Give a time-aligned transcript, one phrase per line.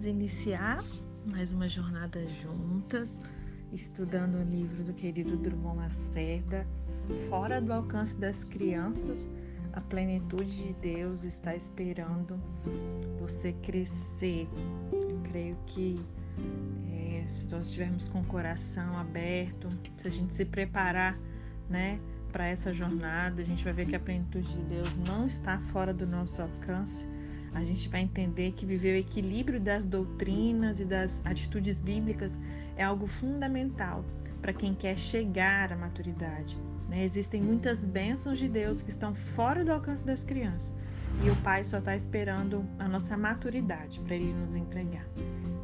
[0.00, 0.82] vamos iniciar
[1.26, 3.20] mais uma jornada juntas,
[3.70, 6.66] estudando o livro do querido Drummond Lacerda,
[7.28, 9.28] Fora do alcance das crianças,
[9.74, 12.40] a plenitude de Deus está esperando
[13.18, 14.48] você crescer.
[14.90, 16.00] Eu creio que
[16.88, 21.18] é, se nós estivermos com o coração aberto, se a gente se preparar,
[21.68, 22.00] né,
[22.32, 25.92] para essa jornada, a gente vai ver que a plenitude de Deus não está fora
[25.92, 27.06] do nosso alcance
[27.54, 32.38] a gente vai entender que viver o equilíbrio das doutrinas e das atitudes bíblicas
[32.76, 34.04] é algo fundamental
[34.40, 36.56] para quem quer chegar à maturidade.
[36.88, 37.04] Né?
[37.04, 40.74] Existem muitas bênçãos de Deus que estão fora do alcance das crianças
[41.22, 45.04] e o Pai só está esperando a nossa maturidade para Ele nos entregar.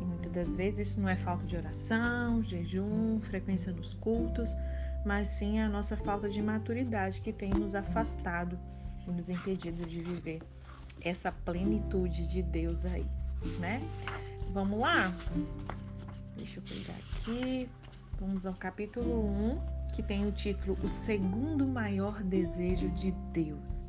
[0.01, 4.51] E muitas das vezes isso não é falta de oração, jejum, frequência nos cultos,
[5.05, 8.59] mas sim a nossa falta de maturidade que tem nos afastado
[9.07, 10.41] e nos impedido de viver
[11.01, 13.07] essa plenitude de Deus aí,
[13.59, 13.80] né?
[14.52, 15.13] Vamos lá?
[16.37, 17.69] Deixa eu pegar aqui.
[18.19, 23.87] Vamos ao capítulo 1, que tem o título O Segundo Maior Desejo de Deus.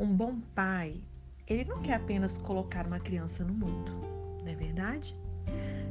[0.00, 1.00] Um bom pai,
[1.46, 3.92] ele não quer apenas colocar uma criança no mundo,
[4.42, 5.14] não é verdade?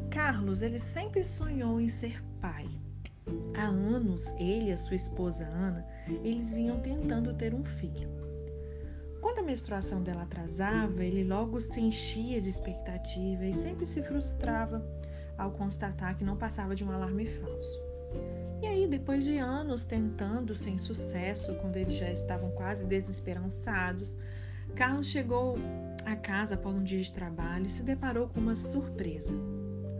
[0.09, 2.67] Carlos, ele sempre sonhou em ser pai.
[3.55, 5.85] Há anos, ele e a sua esposa Ana,
[6.23, 8.09] eles vinham tentando ter um filho.
[9.21, 14.83] Quando a menstruação dela atrasava, ele logo se enchia de expectativa e sempre se frustrava
[15.37, 17.79] ao constatar que não passava de um alarme falso.
[18.61, 24.17] E aí, depois de anos tentando sem sucesso, quando eles já estavam quase desesperançados,
[24.75, 25.55] Carlos chegou
[26.05, 29.33] a casa após um dia de trabalho e se deparou com uma surpresa.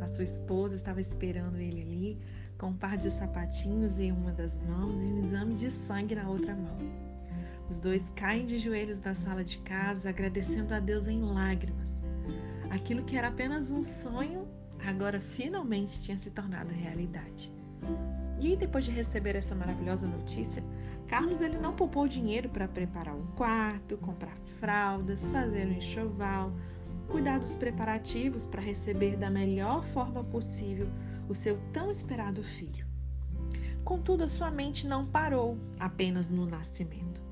[0.02, 2.20] A sua esposa estava esperando ele ali,
[2.58, 6.30] com um par de sapatinhos em uma das mãos e um exame de sangue na
[6.30, 7.11] outra mão.
[7.72, 12.02] Os dois caem de joelhos na sala de casa, agradecendo a Deus em lágrimas.
[12.70, 14.46] Aquilo que era apenas um sonho,
[14.86, 17.50] agora finalmente tinha se tornado realidade.
[18.42, 20.62] E depois de receber essa maravilhosa notícia,
[21.08, 26.52] Carlos ele não poupou dinheiro para preparar um quarto, comprar fraldas, fazer um enxoval,
[27.08, 30.90] cuidar dos preparativos para receber da melhor forma possível
[31.30, 32.86] o seu tão esperado filho.
[33.86, 37.31] Contudo, a sua mente não parou apenas no nascimento.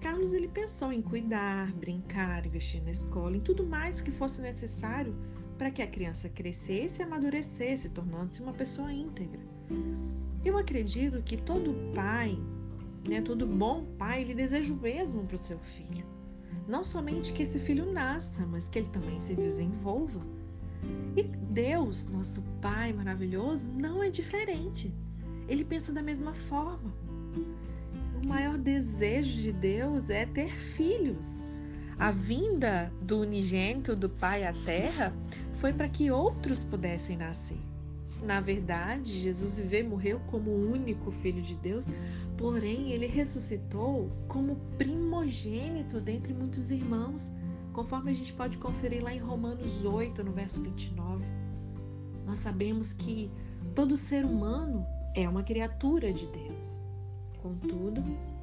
[0.00, 5.14] Carlos ele pensou em cuidar, brincar, investir na escola, em tudo mais que fosse necessário
[5.58, 9.40] para que a criança crescesse e amadurecesse, tornando-se uma pessoa íntegra.
[10.42, 12.38] Eu acredito que todo pai,
[13.06, 16.06] né, todo bom pai, ele deseja o mesmo para o seu filho.
[16.66, 20.20] Não somente que esse filho nasça, mas que ele também se desenvolva.
[21.14, 24.94] E Deus, nosso Pai maravilhoso, não é diferente.
[25.46, 26.90] Ele pensa da mesma forma
[28.22, 31.42] o maior desejo de Deus é ter filhos.
[31.98, 35.12] A vinda do unigênito do Pai à Terra
[35.54, 37.58] foi para que outros pudessem nascer.
[38.22, 41.90] Na verdade, Jesus viveu e morreu como o único Filho de Deus,
[42.36, 47.32] porém ele ressuscitou como primogênito dentre muitos irmãos,
[47.72, 51.24] conforme a gente pode conferir lá em Romanos 8, no verso 29.
[52.26, 53.30] Nós sabemos que
[53.74, 56.89] todo ser humano é uma criatura de Deus.
[57.42, 58.02] Contudo,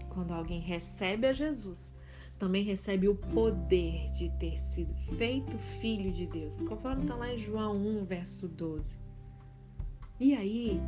[0.10, 1.96] quando alguém recebe a Jesus,
[2.40, 7.38] também recebe o poder de ter sido feito filho de Deus, conforme está lá em
[7.38, 8.98] João 1, verso 12.
[10.20, 10.82] E aí,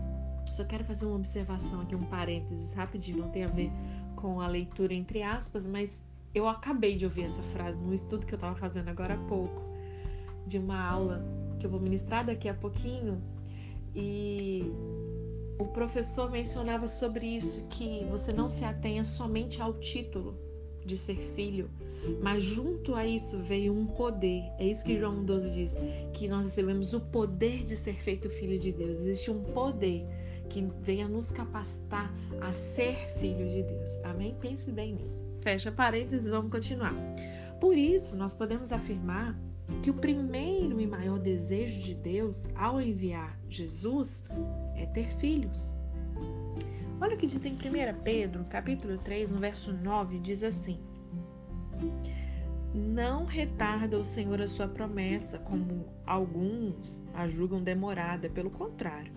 [0.51, 3.71] só quero fazer uma observação aqui, um parênteses rapidinho, não tem a ver
[4.15, 6.01] com a leitura entre aspas, mas
[6.33, 9.61] eu acabei de ouvir essa frase no estudo que eu estava fazendo agora há pouco,
[10.47, 11.23] de uma aula
[11.59, 13.21] que eu vou ministrar daqui a pouquinho,
[13.95, 14.71] e
[15.59, 20.39] o professor mencionava sobre isso, que você não se atenha somente ao título
[20.85, 21.69] de ser filho,
[22.21, 24.41] mas junto a isso veio um poder.
[24.57, 25.75] É isso que João 12 diz,
[26.13, 29.01] que nós recebemos o poder de ser feito filho de Deus.
[29.01, 30.07] Existe um poder
[30.49, 33.91] que venha nos capacitar a ser filho de Deus.
[34.05, 34.35] Amém?
[34.39, 35.27] Pense bem nisso.
[35.41, 36.95] Fecha parênteses, vamos continuar.
[37.59, 39.37] Por isso, nós podemos afirmar
[39.81, 44.23] que o primeiro e maior desejo de Deus ao enviar Jesus
[44.75, 45.73] é ter filhos.
[47.01, 47.57] Olha o que diz em 1
[48.03, 50.79] Pedro, capítulo 3, no verso 9, diz assim:
[52.73, 59.13] Não retarda o Senhor a sua promessa, como alguns a julgam demorada, pelo contrário,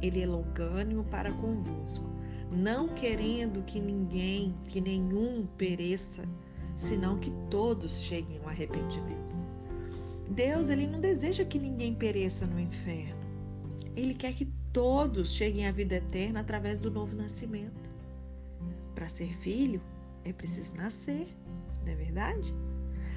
[0.00, 2.08] ele é longânimo para convosco,
[2.52, 6.24] não querendo que ninguém, que nenhum pereça,
[6.76, 9.34] senão que todos cheguem ao arrependimento.
[10.30, 13.24] Deus, ele não deseja que ninguém pereça no inferno.
[13.94, 17.88] Ele quer que todos cheguem à vida eterna através do novo nascimento.
[18.94, 19.80] Para ser filho,
[20.24, 21.28] é preciso nascer,
[21.84, 22.54] não é verdade?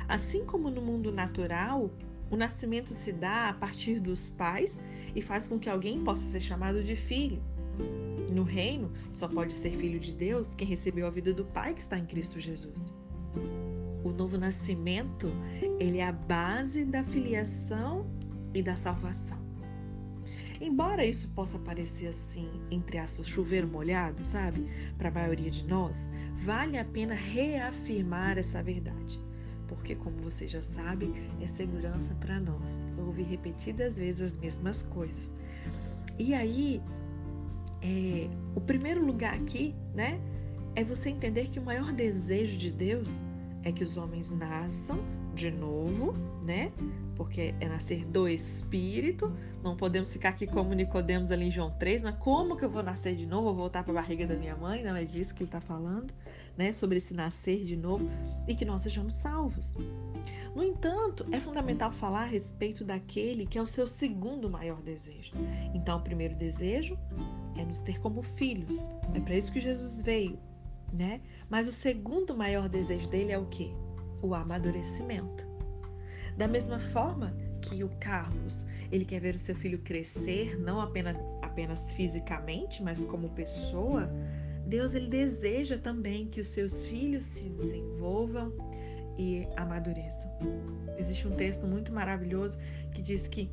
[0.08, 1.92] Assim como no mundo natural,
[2.32, 4.80] O nascimento se dá a partir dos pais
[5.16, 7.42] e faz com que alguém possa ser chamado de filho.
[8.32, 11.82] No reino, só pode ser filho de Deus quem recebeu a vida do Pai que
[11.82, 12.94] está em Cristo Jesus.
[14.04, 15.28] O novo nascimento,
[15.80, 18.06] ele é a base da filiação
[18.54, 19.38] e da salvação.
[20.62, 24.68] Embora isso possa parecer assim, entre aspas, chover molhado, sabe,
[24.98, 26.10] para a maioria de nós,
[26.44, 29.20] vale a pena reafirmar essa verdade.
[29.68, 32.78] Porque, como você já sabe, é segurança para nós.
[32.98, 35.34] Eu ouvi repetidas vezes as mesmas coisas.
[36.18, 36.82] E aí,
[37.82, 40.20] é, o primeiro lugar aqui, né,
[40.76, 43.24] é você entender que o maior desejo de Deus
[43.64, 45.00] é que os homens nasçam
[45.36, 46.14] de novo,
[46.44, 46.72] né?
[47.16, 49.32] Porque é nascer do Espírito.
[49.64, 52.84] Não podemos ficar aqui como Nicodemos ali em João 3, mas como que eu vou
[52.84, 53.46] nascer de novo?
[53.46, 54.84] Vou voltar para a barriga da minha mãe?
[54.84, 56.14] Não é disso que ele está falando,
[56.58, 56.74] né?
[56.74, 58.10] Sobre esse nascer de novo
[58.48, 59.78] e que nós sejamos salvos.
[60.56, 65.34] No entanto, é fundamental falar a respeito daquele que é o seu segundo maior desejo.
[65.74, 66.98] Então, o primeiro desejo
[67.58, 68.90] é nos ter como filhos.
[69.14, 70.40] É para isso que Jesus veio,
[70.94, 71.22] né?
[71.50, 73.72] Mas o segundo maior desejo dele é o quê?
[74.22, 75.48] O amadurecimento.
[76.38, 81.18] Da mesma forma que o Carlos, ele quer ver o seu filho crescer, não apenas,
[81.42, 84.10] apenas fisicamente, mas como pessoa,
[84.66, 88.54] Deus ele deseja também que os seus filhos se desenvolvam
[89.18, 90.32] e amadureçam.
[90.98, 92.58] Existe um texto muito maravilhoso
[92.94, 93.52] que diz que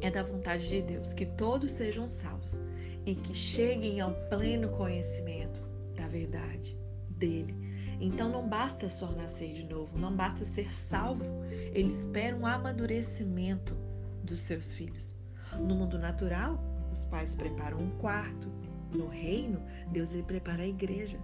[0.00, 2.60] é da vontade de Deus que todos sejam salvos
[3.04, 5.64] e que cheguem ao pleno conhecimento
[6.06, 6.78] da verdade
[7.10, 7.54] dele.
[8.00, 13.74] Então não basta só nascer de novo, não basta ser salvo, ele espera um amadurecimento
[14.22, 15.18] dos seus filhos.
[15.58, 16.62] No mundo natural,
[16.92, 18.48] os pais preparam um quarto.
[18.94, 21.18] No reino, Deus ele prepara a igreja.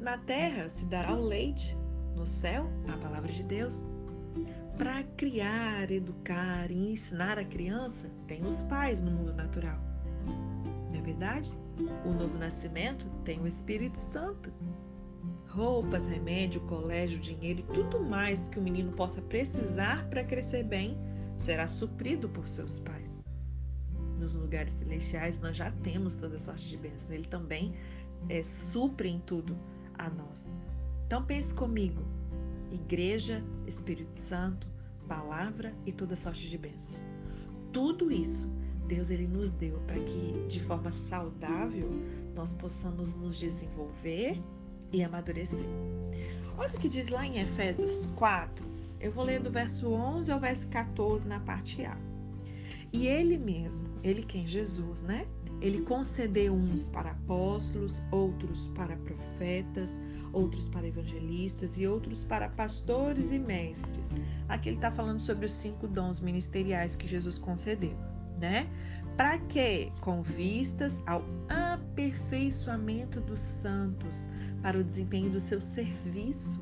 [0.00, 1.76] Na terra se dará o leite,
[2.16, 3.84] no céu, a palavra de Deus.
[4.76, 9.78] Para criar, educar e ensinar a criança, tem os pais no mundo natural.
[10.90, 11.52] Não é verdade?
[12.04, 14.52] O novo nascimento tem o Espírito Santo.
[15.48, 20.96] Roupas, remédio, colégio, dinheiro e tudo mais que o menino possa precisar para crescer bem
[21.38, 23.22] será suprido por seus pais.
[24.18, 27.10] Nos lugares celestiais nós já temos toda sorte de bênçãos.
[27.10, 27.74] Ele também
[28.28, 29.56] é, supre em tudo
[29.94, 30.54] a nós.
[31.06, 32.02] Então pense comigo:
[32.70, 34.68] Igreja, Espírito Santo,
[35.08, 37.02] palavra e toda sorte de bênçãos.
[37.72, 38.48] Tudo isso
[38.90, 41.88] Deus ele nos deu para que de forma saudável
[42.34, 44.42] nós possamos nos desenvolver
[44.92, 45.64] e amadurecer.
[46.58, 48.66] Olha o que diz lá em Efésios 4.
[48.98, 51.96] Eu vou ler do verso 11 ao verso 14 na parte A.
[52.92, 55.24] E ele mesmo, ele quem Jesus, né?
[55.60, 60.02] Ele concedeu uns para apóstolos, outros para profetas,
[60.32, 64.16] outros para evangelistas e outros para pastores e mestres.
[64.48, 68.09] Aqui ele está falando sobre os cinco dons ministeriais que Jesus concedeu
[68.40, 68.66] né?
[69.16, 69.92] Para quê?
[70.00, 74.28] Com vistas ao aperfeiçoamento dos santos,
[74.62, 76.58] para o desempenho do seu serviço,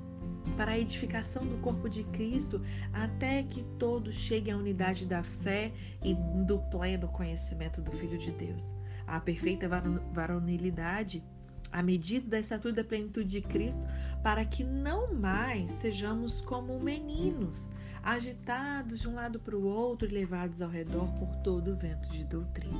[0.56, 2.60] para a edificação do corpo de Cristo,
[2.92, 5.72] até que todos cheguem à unidade da fé
[6.02, 6.14] e
[6.44, 8.75] do pleno conhecimento do Filho de Deus.
[9.06, 9.69] A perfeita
[10.12, 11.22] varonilidade
[11.70, 13.87] à medida da estatura da plenitude de Cristo,
[14.23, 17.70] para que não mais sejamos como meninos,
[18.02, 22.09] agitados de um lado para o outro e levados ao redor por todo o vento
[22.11, 22.78] de doutrina.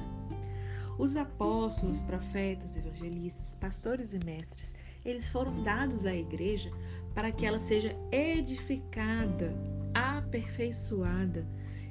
[0.99, 6.71] Os apóstolos, profetas, evangelistas, pastores e mestres, eles foram dados à igreja
[7.15, 9.55] para que ela seja edificada,
[9.95, 11.47] aperfeiçoada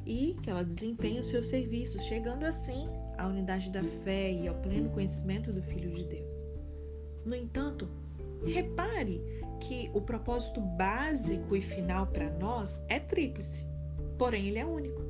[0.05, 4.55] e que ela desempenhe os seus serviços, chegando assim à unidade da fé e ao
[4.55, 6.45] pleno conhecimento do Filho de Deus.
[7.25, 7.89] No entanto,
[8.45, 9.21] repare
[9.59, 13.65] que o propósito básico e final para nós é tríplice,
[14.17, 15.01] porém ele é único.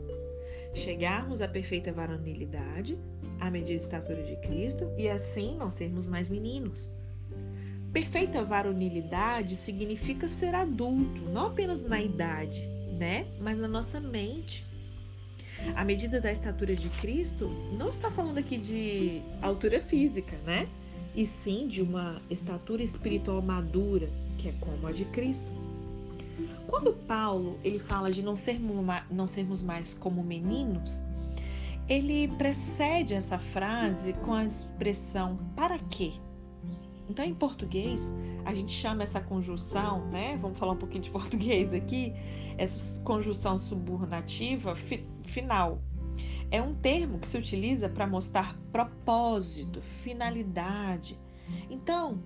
[0.73, 2.97] Chegarmos à perfeita varonilidade,
[3.39, 6.91] à medida da estatura de Cristo, e assim não sermos mais meninos.
[7.91, 13.25] Perfeita varonilidade significa ser adulto, não apenas na idade, né?
[13.39, 14.65] Mas na nossa mente.
[15.75, 20.67] A medida da estatura de Cristo não está falando aqui de altura física, né?
[21.17, 25.51] e sim de uma estatura espiritual madura, que é como a de Cristo.
[26.67, 31.03] Quando Paulo ele fala de não sermos, não sermos mais como meninos,
[31.87, 36.13] ele precede essa frase com a expressão para quê?
[37.09, 38.13] Então, em português,
[38.43, 40.37] a gente chama essa conjunção, né?
[40.41, 42.13] Vamos falar um pouquinho de português aqui.
[42.57, 45.81] Essa conjunção subornativa fi, final,
[46.51, 51.17] é um termo que se utiliza para mostrar propósito, finalidade.
[51.69, 52.19] Então,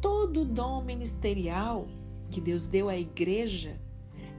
[0.00, 1.86] todo dom ministerial
[2.30, 3.78] que Deus deu à igreja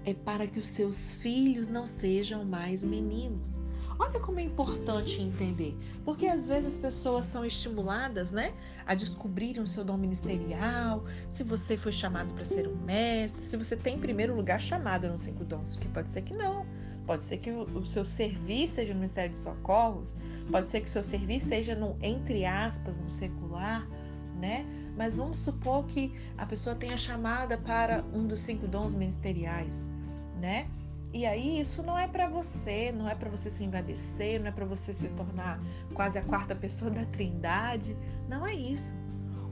[0.05, 3.57] é para que os seus filhos não sejam mais meninos.
[3.99, 8.53] Olha como é importante entender, porque às vezes as pessoas são estimuladas, né,
[8.85, 13.57] a descobrirem o seu dom ministerial, se você foi chamado para ser um mestre, se
[13.57, 16.65] você tem em primeiro lugar chamado nos cinco dons, que pode ser que não.
[17.07, 20.13] Pode ser que o, o seu serviço seja no Ministério de Socorros,
[20.51, 23.87] pode ser que o seu serviço seja no entre aspas no secular,
[24.39, 24.65] né?
[24.97, 29.85] Mas vamos supor que a pessoa tenha chamada para um dos cinco dons ministeriais,
[30.41, 30.67] né?
[31.13, 34.51] E aí isso não é para você, não é para você se envadecer, não é
[34.51, 35.61] para você se tornar
[35.93, 37.95] quase a quarta pessoa da Trindade,
[38.27, 38.93] não é isso.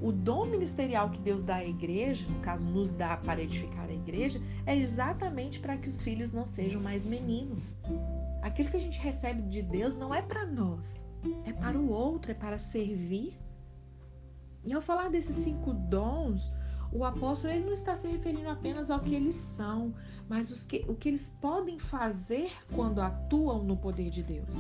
[0.02, 3.94] O dom ministerial que Deus dá à igreja, no caso nos dá para edificar a
[3.94, 7.78] igreja, é exatamente para que os filhos não sejam mais meninos.
[8.42, 11.06] Aquilo que a gente recebe de Deus não é para nós,
[11.46, 13.40] é para o outro, é para servir.
[14.66, 16.52] E ao falar desses cinco dons,
[16.92, 19.94] o apóstolo ele não está se referindo apenas ao que eles são,
[20.28, 24.56] mas que, o que eles podem fazer quando atuam no poder de Deus.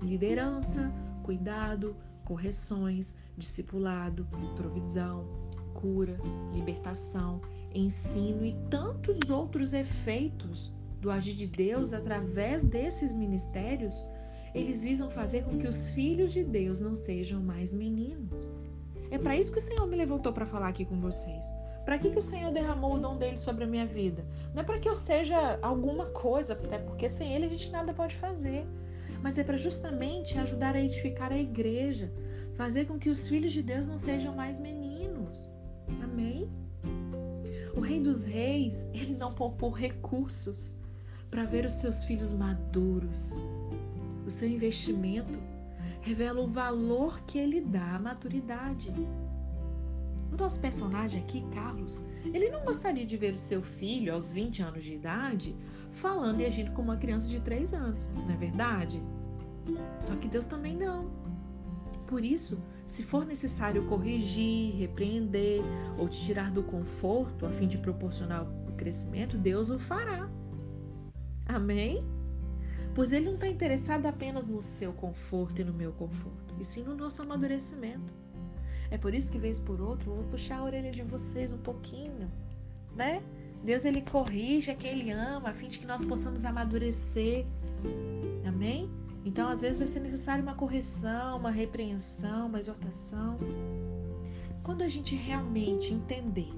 [0.00, 0.92] Liderança,
[1.22, 4.26] cuidado, correções, discipulado,
[4.56, 5.26] provisão,
[5.74, 6.16] cura,
[6.52, 7.40] libertação,
[7.74, 14.04] ensino e tantos outros efeitos do agir de Deus através desses ministérios,
[14.54, 18.48] eles visam fazer com que os filhos de Deus não sejam mais meninos.
[19.10, 21.46] É para isso que o Senhor me levantou para falar aqui com vocês.
[21.84, 24.24] Para que, que o Senhor derramou o dom dele sobre a minha vida?
[24.52, 27.94] Não é para que eu seja alguma coisa, até porque sem ele a gente nada
[27.94, 28.66] pode fazer.
[29.22, 32.12] Mas é para justamente ajudar a edificar a igreja,
[32.54, 35.48] fazer com que os filhos de Deus não sejam mais meninos.
[36.02, 36.50] Amém?
[37.74, 40.76] O Rei dos Reis, ele não poupou recursos
[41.30, 43.34] para ver os seus filhos maduros.
[44.26, 45.38] O seu investimento
[46.08, 48.90] revela o valor que ele dá à maturidade.
[50.32, 54.62] O nosso personagem aqui, Carlos, ele não gostaria de ver o seu filho aos 20
[54.62, 55.54] anos de idade
[55.92, 59.02] falando e agindo como uma criança de 3 anos, não é verdade?
[60.00, 61.10] Só que Deus também não.
[62.06, 65.60] Por isso, se for necessário corrigir, repreender
[65.98, 70.26] ou te tirar do conforto a fim de proporcionar o crescimento, Deus o fará.
[71.46, 72.00] Amém?
[72.98, 76.82] Pois Ele não está interessado apenas no seu conforto e no meu conforto, e sim
[76.82, 78.12] no nosso amadurecimento.
[78.90, 81.58] É por isso que, vez por outra, eu vou puxar a orelha de vocês um
[81.58, 82.28] pouquinho,
[82.96, 83.22] né?
[83.62, 87.46] Deus, Ele corrige a quem Ele ama, a fim de que nós possamos amadurecer.
[88.44, 88.90] Amém?
[89.24, 93.38] Então, às vezes, vai ser necessário uma correção, uma repreensão, uma exortação.
[94.64, 96.50] Quando a gente realmente entender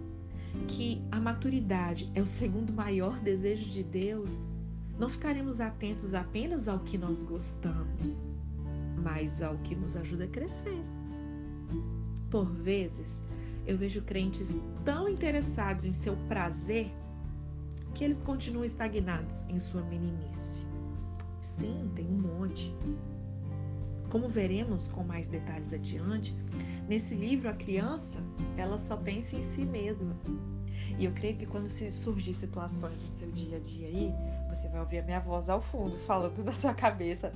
[0.66, 4.46] que a maturidade é o segundo maior desejo de Deus,
[5.00, 8.34] não ficaremos atentos apenas ao que nós gostamos,
[9.02, 10.84] mas ao que nos ajuda a crescer.
[12.30, 13.22] Por vezes,
[13.66, 16.92] eu vejo crentes tão interessados em seu prazer
[17.94, 20.66] que eles continuam estagnados em sua meninice.
[21.40, 22.70] Sim, tem um monte.
[24.10, 26.36] Como veremos com mais detalhes adiante,
[26.86, 28.18] nesse livro a criança,
[28.54, 30.14] ela só pensa em si mesma.
[30.98, 34.12] E eu creio que quando surgir situações no seu dia a dia aí,
[34.54, 37.32] você vai ouvir a minha voz ao fundo falando na sua cabeça,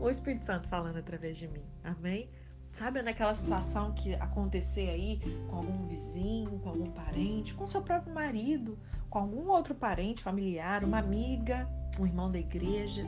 [0.00, 1.64] o Espírito Santo falando através de mim.
[1.84, 2.28] Amém?
[2.72, 8.14] Sabe naquela situação que acontecer aí com algum vizinho, com algum parente, com seu próprio
[8.14, 8.78] marido,
[9.08, 13.04] com algum outro parente, familiar, uma amiga, um irmão da igreja.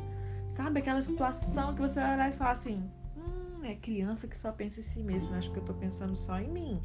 [0.57, 4.51] Sabe aquela situação que você vai olhar e falar assim: hum, é criança que só
[4.51, 6.83] pensa em si mesmo, acho que eu tô pensando só em mim.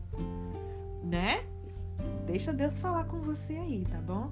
[1.04, 1.44] Né?
[2.28, 4.32] Deixa Deus falar com você aí, tá bom?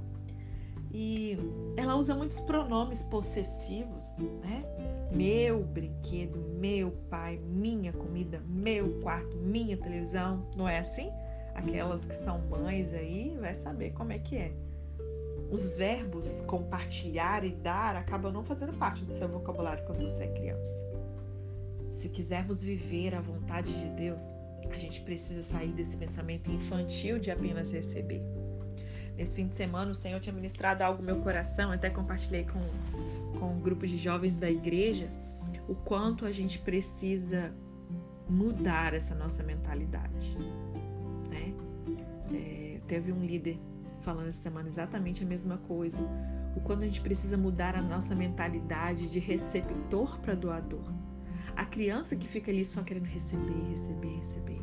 [0.97, 1.37] E
[1.75, 4.63] ela usa muitos pronomes possessivos, né?
[5.11, 10.47] Meu brinquedo, meu pai, minha comida, meu quarto, minha televisão.
[10.55, 11.11] Não é assim?
[11.53, 14.53] Aquelas que são mães aí, vai saber como é que é.
[15.51, 20.27] Os verbos compartilhar e dar acabam não fazendo parte do seu vocabulário quando você é
[20.27, 20.81] criança.
[21.89, 24.23] Se quisermos viver a vontade de Deus,
[24.71, 28.23] a gente precisa sair desse pensamento infantil de apenas receber.
[29.17, 33.39] Nesse fim de semana, o Senhor tinha ministrado algo no meu coração, até compartilhei com,
[33.39, 35.10] com um grupo de jovens da igreja,
[35.67, 37.53] o quanto a gente precisa
[38.29, 40.38] mudar essa nossa mentalidade.
[41.29, 41.53] Né?
[42.34, 43.57] É, teve um líder
[44.01, 45.98] falando essa semana exatamente a mesma coisa.
[46.55, 50.93] O quanto a gente precisa mudar a nossa mentalidade de receptor para doador.
[51.55, 54.62] A criança que fica ali só querendo receber, receber, receber.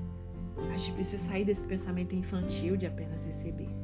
[0.73, 3.82] A gente precisa sair desse pensamento infantil de apenas receber.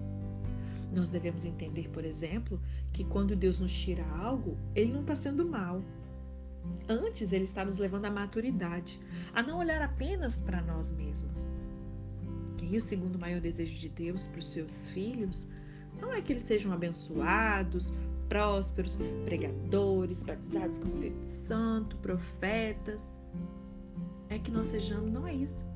[0.95, 2.61] Nós devemos entender, por exemplo,
[2.93, 5.83] que quando Deus nos tira algo, Ele não está sendo mal.
[6.89, 9.01] Antes, Ele está nos levando à maturidade,
[9.35, 11.47] a não olhar apenas para nós mesmos.
[12.71, 15.49] E o segundo maior desejo de Deus para os seus filhos,
[16.01, 17.93] Não é que eles sejam abençoados,
[18.29, 23.17] prósperos, pregadores, batizados com o Espírito Santo, profetas.
[24.29, 25.67] É que nós sejamos, não é isso.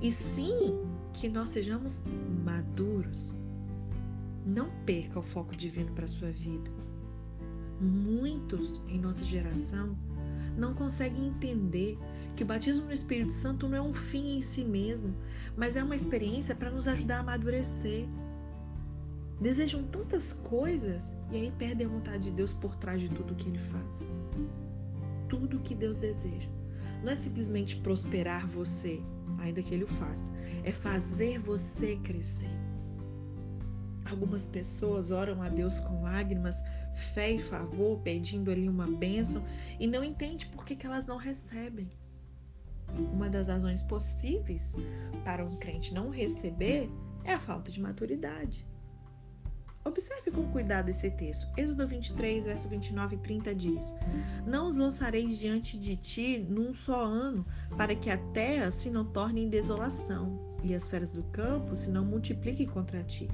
[0.00, 0.80] E sim
[1.12, 2.02] que nós sejamos
[2.42, 3.34] maduros.
[4.46, 6.70] Não perca o foco divino para a sua vida.
[7.80, 9.98] Muitos em nossa geração
[10.56, 11.98] não conseguem entender
[12.36, 15.12] que o batismo no Espírito Santo não é um fim em si mesmo,
[15.56, 18.06] mas é uma experiência para nos ajudar a amadurecer.
[19.40, 23.48] Desejam tantas coisas e aí perdem a vontade de Deus por trás de tudo que
[23.48, 24.12] Ele faz.
[25.28, 26.48] Tudo que Deus deseja.
[27.02, 29.02] Não é simplesmente prosperar você,
[29.38, 30.30] ainda que Ele o faça,
[30.62, 32.65] é fazer você crescer.
[34.10, 36.62] Algumas pessoas oram a Deus com lágrimas,
[36.94, 39.42] fé e favor, pedindo ali uma bênção
[39.80, 41.90] e não entende por que, que elas não recebem.
[43.12, 44.74] Uma das razões possíveis
[45.24, 46.88] para um crente não receber
[47.24, 48.64] é a falta de maturidade.
[49.84, 51.46] Observe com cuidado esse texto.
[51.56, 53.94] Êxodo 23, verso 29 e 30 diz:
[54.44, 57.46] Não os lançareis diante de ti num só ano,
[57.76, 61.88] para que a terra se não torne em desolação, e as feras do campo se
[61.88, 63.28] não multipliquem contra ti.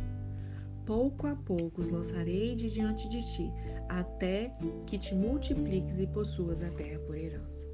[0.92, 3.50] Pouco a pouco os lançarei de diante de ti,
[3.88, 4.52] até
[4.86, 7.66] que te multipliques e possuas a terra por herança.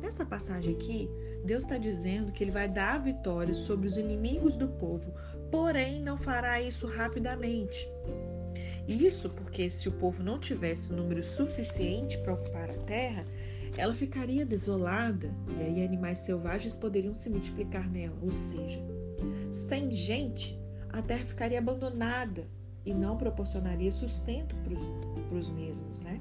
[0.00, 1.10] Nessa passagem aqui,
[1.44, 5.12] Deus está dizendo que Ele vai dar vitória sobre os inimigos do povo,
[5.50, 7.86] porém não fará isso rapidamente.
[8.88, 13.26] Isso porque se o povo não tivesse número suficiente para ocupar a terra,
[13.76, 18.80] ela ficaria desolada e aí animais selvagens poderiam se multiplicar nela, ou seja,
[19.50, 20.61] sem gente,
[20.92, 22.46] a terra ficaria abandonada
[22.84, 26.20] e não proporcionaria sustento para os mesmos, né?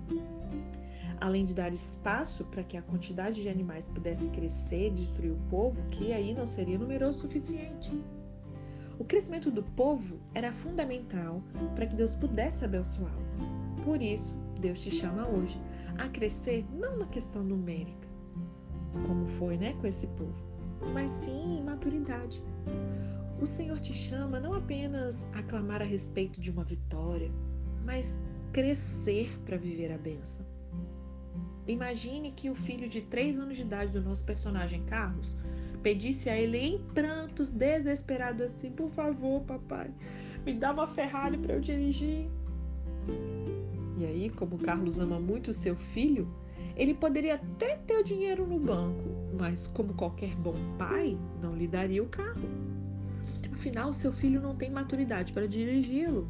[1.22, 5.40] além de dar espaço para que a quantidade de animais pudesse crescer e destruir o
[5.50, 7.92] povo, que aí não seria numeroso o suficiente.
[8.98, 11.42] O crescimento do povo era fundamental
[11.76, 13.22] para que Deus pudesse abençoá-lo.
[13.84, 15.62] Por isso, Deus te chama hoje
[15.98, 18.08] a crescer não na questão numérica,
[19.08, 20.36] como foi né, com esse povo,
[20.92, 22.42] mas sim em maturidade.
[23.42, 27.32] O Senhor te chama não apenas a clamar a respeito de uma vitória,
[27.84, 28.22] mas
[28.54, 30.46] crescer para viver a bênção.
[31.68, 35.40] Imagine que o filho de 3 anos de idade do nosso personagem Carlos
[35.82, 39.90] pedisse a ele em prantos, desesperado assim: Por favor, papai,
[40.46, 42.30] me dá uma Ferrari para eu dirigir.
[43.98, 46.32] E aí, como Carlos ama muito seu filho,
[46.76, 51.68] ele poderia até ter o dinheiro no banco, mas como qualquer bom pai, não lhe
[51.68, 52.71] daria o carro.
[53.62, 56.28] Afinal, seu filho não tem maturidade para dirigi-lo.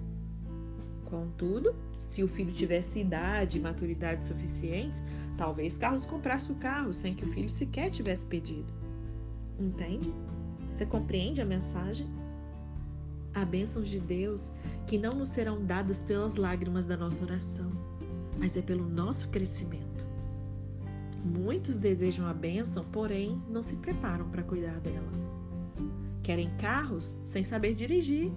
[1.05, 5.01] Contudo, se o filho tivesse idade e maturidade suficientes,
[5.37, 8.73] talvez Carlos comprasse o carro sem que o filho sequer tivesse pedido.
[9.57, 10.13] Entende?
[10.73, 12.05] Você compreende a mensagem?
[13.33, 14.51] Há bênçãos de Deus
[14.85, 17.71] que não nos serão dadas pelas lágrimas da nossa oração,
[18.37, 20.05] mas é pelo nosso crescimento.
[21.23, 25.30] Muitos desejam a bênção, porém não se preparam para cuidar dela.
[26.23, 28.31] Querem carros sem saber dirigir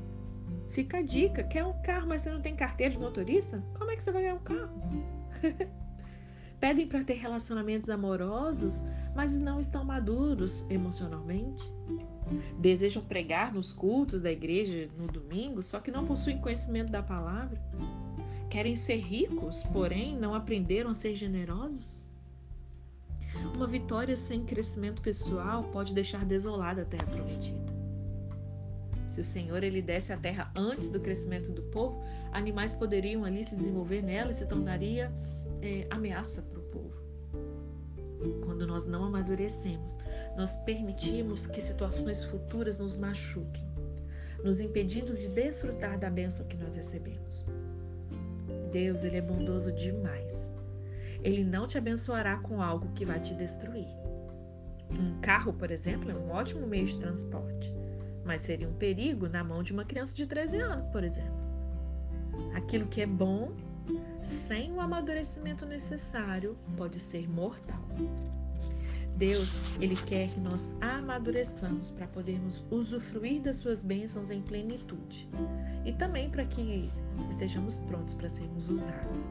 [0.74, 3.62] Fica a dica: quer um carro, mas você não tem carteira de motorista?
[3.78, 4.82] Como é que você vai ganhar um carro?
[6.58, 8.82] Pedem para ter relacionamentos amorosos,
[9.14, 11.62] mas não estão maduros emocionalmente.
[12.58, 17.60] Desejam pregar nos cultos da igreja no domingo, só que não possuem conhecimento da palavra.
[18.50, 22.08] Querem ser ricos, porém não aprenderam a ser generosos.
[23.54, 27.73] Uma vitória sem crescimento pessoal pode deixar desolada a terra prometida.
[29.14, 33.44] Se o Senhor ele desse a terra antes do crescimento do povo, animais poderiam ali
[33.44, 35.08] se desenvolver nela e se tornaria
[35.62, 36.96] é, ameaça para o povo.
[38.44, 39.96] Quando nós não amadurecemos,
[40.36, 43.64] nós permitimos que situações futuras nos machuquem,
[44.42, 47.46] nos impedindo de desfrutar da bênção que nós recebemos.
[48.72, 50.52] Deus, ele é bondoso demais.
[51.22, 53.86] Ele não te abençoará com algo que vai te destruir.
[54.90, 57.83] Um carro, por exemplo, é um ótimo meio de transporte
[58.24, 61.44] mas seria um perigo na mão de uma criança de 13 anos, por exemplo.
[62.54, 63.52] Aquilo que é bom,
[64.22, 67.80] sem o amadurecimento necessário, pode ser mortal.
[69.16, 75.28] Deus, ele quer que nós amadureçamos para podermos usufruir das suas bênçãos em plenitude
[75.84, 76.90] e também para que
[77.30, 79.30] estejamos prontos para sermos usados.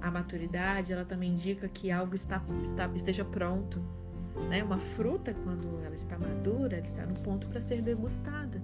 [0.00, 3.80] A maturidade, ela também indica que algo está, está esteja pronto,
[4.48, 4.62] né?
[4.62, 8.60] Uma fruta, quando ela está madura, ela está no ponto para ser degustada.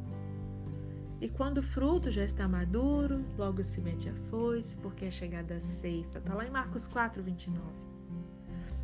[1.20, 5.56] E quando o fruto já está maduro, logo se mete a foice, porque é chegada
[5.56, 6.18] a ceifa.
[6.18, 7.62] Está lá em Marcos 4, 29.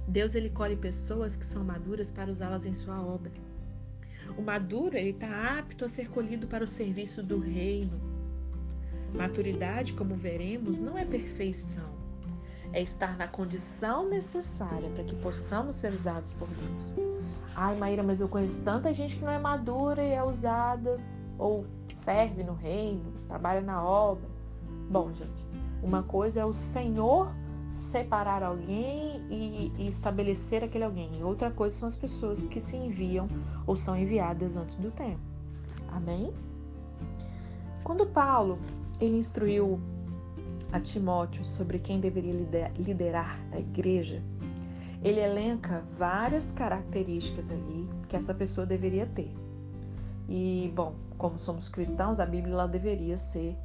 [0.08, 3.32] Deus ele colhe pessoas que são maduras para usá-las em sua obra.
[4.36, 8.00] O maduro ele está apto a ser colhido para o serviço do reino.
[9.14, 12.01] Maturidade, como veremos, não é perfeição.
[12.72, 16.92] É estar na condição necessária para que possamos ser usados por Deus.
[17.54, 20.98] Ai, Maíra, mas eu conheço tanta gente que não é madura e é usada,
[21.38, 24.28] ou serve no reino, trabalha na obra.
[24.90, 25.46] Bom, gente,
[25.82, 27.30] uma coisa é o Senhor
[27.72, 31.18] separar alguém e, e, estabelecer aquele alguém.
[31.18, 33.28] E outra coisa são as pessoas que se enviam
[33.66, 35.20] ou são enviadas antes do tempo.
[35.88, 36.32] Amém?
[37.82, 38.58] Quando Paulo
[39.00, 39.80] ele instruiu
[40.72, 42.32] a Timóteo sobre quem deveria
[42.78, 44.22] liderar a igreja,
[45.02, 49.34] ele elenca várias características ali que essa pessoa deveria ter.
[50.28, 53.56] E, bom, como somos cristãos, a Bíblia deveria ser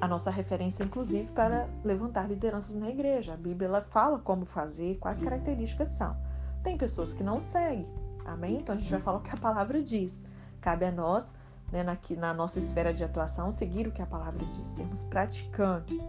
[0.00, 3.34] a nossa referência, inclusive, para levantar lideranças na igreja.
[3.34, 6.16] A Bíblia fala como fazer, quais características são.
[6.62, 7.86] Tem pessoas que não seguem,
[8.24, 8.56] amém?
[8.56, 10.20] Então a gente vai falar o que a palavra diz.
[10.60, 11.34] Cabe a nós,
[11.70, 16.02] né, na, na nossa esfera de atuação, seguir o que a palavra diz, sermos praticantes,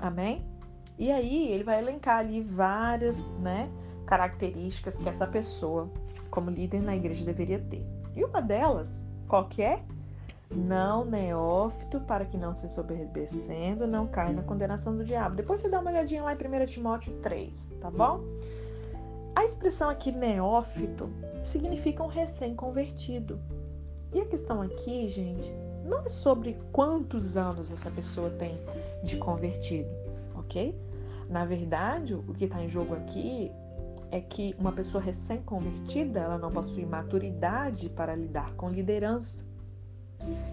[0.00, 0.44] amém?
[0.98, 3.70] E aí ele vai elencar ali várias né,
[4.06, 5.90] características que essa pessoa,
[6.30, 7.86] como líder na igreja, deveria ter.
[8.14, 9.82] E uma delas, qual que é?
[10.54, 15.34] não neófito, para que não se soberbecendo, não caia na condenação do diabo.
[15.34, 18.20] Depois você dá uma olhadinha lá em 1 Timóteo 3, tá bom?
[19.34, 21.10] A expressão aqui neófito
[21.42, 23.40] significa um recém-convertido.
[24.12, 25.50] E a questão aqui, gente,
[25.92, 28.58] não é sobre quantos anos essa pessoa tem
[29.04, 29.90] de convertido,
[30.34, 30.74] ok?
[31.28, 33.52] Na verdade, o que está em jogo aqui
[34.10, 39.44] é que uma pessoa recém-convertida, ela não possui maturidade para lidar com liderança.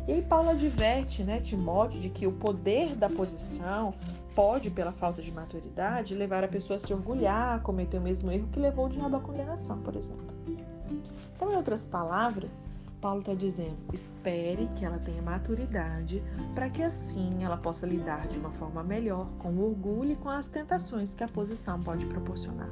[0.08, 3.93] E aí Paulo adverte, né, Timóteo, de que o poder da posição
[4.36, 8.32] pode, pela falta de maturidade, levar a pessoa a se orgulhar, a cometer o mesmo
[8.32, 10.34] erro que levou o diabo à condenação, por exemplo.
[11.36, 12.62] Então, em outras palavras,
[13.02, 18.38] Paulo está dizendo: espere que ela tenha maturidade para que assim ela possa lidar de
[18.38, 22.70] uma forma melhor com o orgulho e com as tentações que a posição pode proporcionar.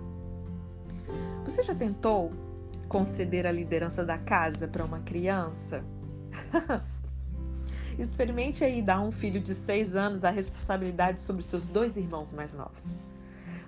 [1.43, 2.31] Você já tentou
[2.89, 5.83] conceder a liderança da casa para uma criança?
[7.97, 12.31] Experimente aí dar a um filho de seis anos a responsabilidade sobre seus dois irmãos
[12.31, 12.97] mais novos.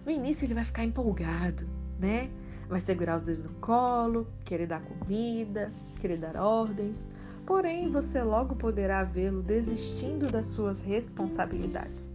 [0.05, 1.67] No início ele vai ficar empolgado,
[1.97, 2.29] né?
[2.67, 7.07] Vai segurar os dois no colo, querer dar comida, querer dar ordens.
[7.45, 12.11] Porém, você logo poderá vê-lo desistindo das suas responsabilidades.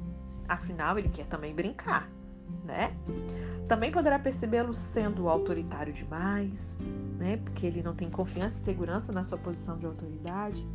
[0.49, 2.09] Afinal, ele quer também brincar,
[2.65, 2.97] né?
[3.69, 6.77] Também poderá percebê-lo sendo autoritário demais,
[7.19, 7.39] né?
[7.39, 10.67] Porque ele não tem confiança e segurança na sua posição de autoridade.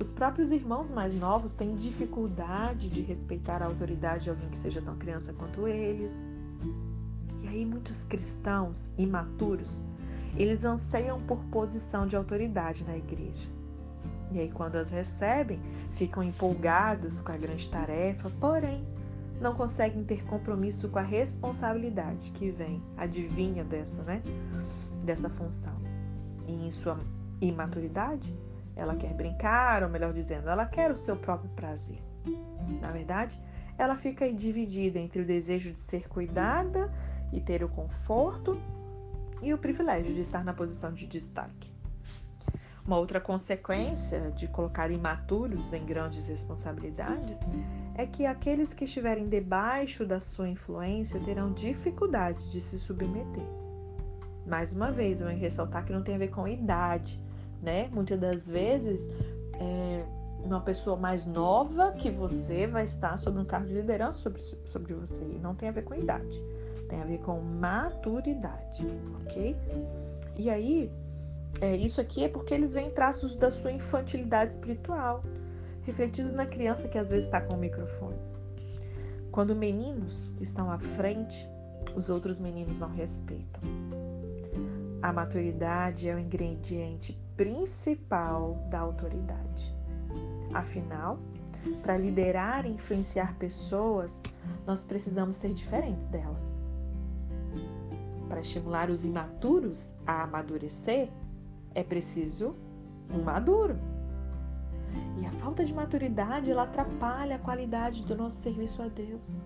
[0.00, 4.80] Os próprios irmãos mais novos têm dificuldade de respeitar a autoridade de alguém que seja
[4.80, 6.14] tão criança quanto eles.
[7.42, 9.82] E aí muitos cristãos imaturos,
[10.36, 13.48] eles anseiam por posição de autoridade na igreja.
[14.32, 15.60] E aí quando as recebem,
[15.92, 18.86] ficam empolgados com a grande tarefa, porém
[19.40, 24.22] não conseguem ter compromisso com a responsabilidade que vem, adivinha dessa, né?
[25.04, 25.74] Dessa função.
[26.46, 26.98] E em sua
[27.40, 28.34] imaturidade,
[28.76, 31.98] ela quer brincar, ou melhor dizendo, ela quer o seu próprio prazer.
[32.80, 33.40] Na verdade,
[33.78, 36.92] ela fica dividida entre o desejo de ser cuidada
[37.32, 38.58] e ter o conforto
[39.42, 41.70] e o privilégio de estar na posição de destaque.
[42.86, 47.40] Uma outra consequência de colocar imaturos em grandes responsabilidades
[47.94, 53.44] é que aqueles que estiverem debaixo da sua influência terão dificuldade de se submeter.
[54.46, 57.20] Mais uma vez, eu vou ressaltar que não tem a ver com idade,
[57.62, 57.88] né?
[57.92, 59.08] Muitas das vezes,
[59.54, 60.04] é
[60.42, 64.94] uma pessoa mais nova que você vai estar sobre um cargo de liderança sobre, sobre
[64.94, 65.22] você.
[65.22, 66.42] E não tem a ver com idade,
[66.90, 68.84] tem a ver com maturidade,
[69.22, 69.56] ok?
[70.36, 70.92] E aí,
[71.60, 75.22] é, isso aqui é porque eles veem traços da sua infantilidade espiritual,
[75.82, 78.18] refletidos na criança que às vezes está com o microfone.
[79.30, 81.48] Quando meninos estão à frente,
[81.94, 83.62] os outros meninos não respeitam.
[85.00, 89.74] A maturidade é o ingrediente principal da autoridade.
[90.52, 91.20] Afinal,
[91.82, 94.20] para liderar e influenciar pessoas,
[94.66, 96.58] nós precisamos ser diferentes delas.
[98.30, 101.10] Para estimular os imaturos a amadurecer,
[101.74, 102.54] é preciso
[103.12, 103.76] um maduro.
[105.20, 109.40] E a falta de maturidade ela atrapalha a qualidade do nosso serviço a Deus.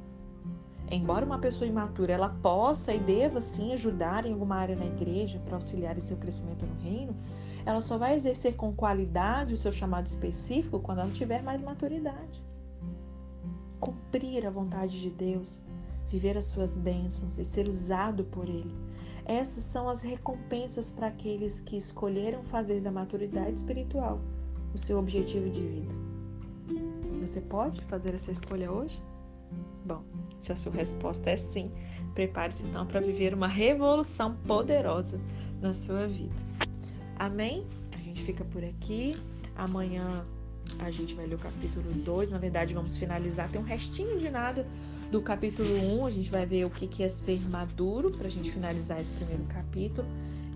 [0.90, 5.40] Embora uma pessoa imatura ela possa e deva sim ajudar em alguma área na igreja
[5.46, 7.16] para auxiliar em seu crescimento no reino,
[7.64, 12.44] ela só vai exercer com qualidade o seu chamado específico quando ela tiver mais maturidade.
[13.80, 15.62] Cumprir a vontade de Deus,
[16.14, 18.74] viver as suas bênçãos e ser usado por Ele
[19.26, 24.20] essas são as recompensas para aqueles que escolheram fazer da maturidade espiritual
[24.74, 25.94] o seu objetivo de vida.
[27.20, 29.00] Você pode fazer essa escolha hoje?
[29.86, 30.02] Bom,
[30.40, 31.70] se a sua resposta é sim,
[32.12, 35.18] prepare-se então para viver uma revolução poderosa
[35.62, 36.34] na sua vida.
[37.18, 37.66] Amém?
[37.92, 39.16] A gente fica por aqui.
[39.56, 40.26] Amanhã
[40.80, 42.30] a gente vai ler o capítulo 2.
[42.30, 43.48] Na verdade, vamos finalizar.
[43.50, 44.66] Tem um restinho de nada
[45.14, 46.00] do capítulo 1.
[46.00, 46.06] Um.
[46.06, 49.44] A gente vai ver o que é ser maduro para a gente finalizar esse primeiro
[49.44, 50.04] capítulo.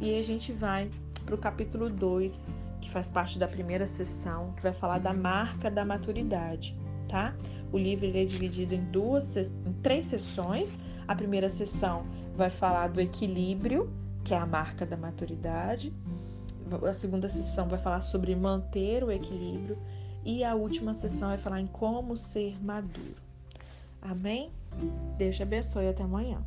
[0.00, 0.90] E a gente vai
[1.24, 2.44] para o capítulo 2,
[2.80, 6.76] que faz parte da primeira sessão, que vai falar da marca da maturidade,
[7.08, 7.36] tá?
[7.70, 10.74] O livro é dividido em duas, em três sessões.
[11.06, 12.04] A primeira sessão
[12.36, 13.88] vai falar do equilíbrio,
[14.24, 15.92] que é a marca da maturidade.
[16.84, 19.78] A segunda sessão vai falar sobre manter o equilíbrio
[20.24, 23.27] e a última sessão vai falar em como ser maduro.
[24.02, 24.50] Amém?
[25.16, 26.38] Deus te abençoe até amanhã.